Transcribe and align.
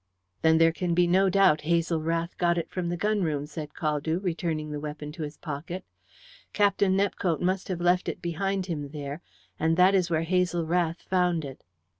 "Then 0.41 0.57
there 0.57 0.71
can 0.71 0.95
be 0.95 1.05
no 1.05 1.29
doubt 1.29 1.61
Hazel 1.61 2.01
Rath 2.01 2.35
got 2.39 2.57
it 2.57 2.71
from 2.71 2.89
the 2.89 2.97
gun 2.97 3.21
room," 3.21 3.45
said 3.45 3.75
Caldew, 3.75 4.17
returning 4.23 4.71
the 4.71 4.79
weapon 4.79 5.11
to 5.11 5.21
his 5.21 5.37
pocket. 5.37 5.85
"Captain 6.53 6.97
Nepcote 6.97 7.39
must 7.39 7.67
have 7.67 7.81
left 7.81 8.09
it 8.09 8.19
behind 8.19 8.65
him 8.65 8.89
there, 8.89 9.21
and 9.59 9.77
that 9.77 9.93
is 9.93 10.09
where 10.09 10.23
Hazel 10.23 10.65
Rath 10.65 11.03
found 11.03 11.45
it." 11.45 11.63